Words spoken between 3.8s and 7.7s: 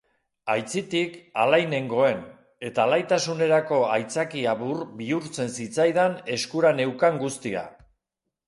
aitzakia bihurtzen zitzaidan eskura neukan guztia.